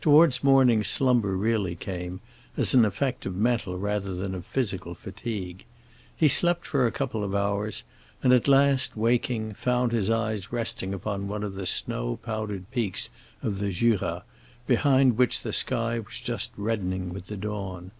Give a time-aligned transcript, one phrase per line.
[0.00, 2.20] Toward morning slumber really came,
[2.56, 5.66] as an effect of mental rather than of physical fatigue.
[6.16, 7.84] He slept for a couple of hours,
[8.22, 13.10] and at last, waking, found his eyes resting upon one of the snow powdered peaks
[13.42, 14.24] of the Jura,
[14.66, 17.90] behind which the sky was just reddening with the dawn.